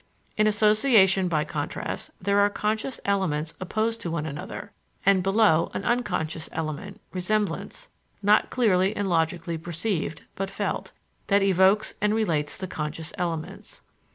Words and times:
In 0.35 0.47
association 0.47 1.27
by 1.27 1.43
contrast, 1.45 2.09
there 2.19 2.39
are 2.39 2.49
conscious 2.49 2.99
elements 3.05 3.53
opposed 3.59 4.01
to 4.01 4.09
one 4.09 4.25
another, 4.25 4.71
and 5.05 5.21
below, 5.21 5.69
an 5.75 5.85
unconscious 5.85 6.49
element, 6.51 6.99
resemblance, 7.13 7.87
not 8.23 8.49
clearly 8.49 8.95
and 8.95 9.07
logically 9.07 9.59
perceived, 9.59 10.23
but 10.33 10.49
felt 10.49 10.91
that 11.27 11.43
evokes 11.43 11.93
and 12.01 12.15
relates 12.15 12.57
the 12.57 12.65
conscious 12.65 13.13
elements. 13.19 13.81